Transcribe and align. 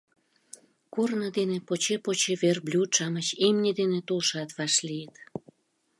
Корно 0.93 1.27
дене 1.37 1.57
поче-поче 1.67 2.33
верблюд-шамыч, 2.41 3.27
имне 3.45 3.71
дене 3.79 3.99
толшат 4.07 4.49
вашлийыт. 4.57 5.15